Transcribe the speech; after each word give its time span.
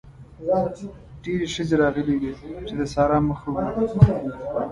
ډېرې 1.23 1.47
ښځې 1.53 1.75
راغلې 1.83 2.15
وې 2.19 2.31
چې 2.67 2.73
د 2.79 2.81
سارا 2.93 3.17
مخ 3.27 3.39
وګوري. 3.45 3.85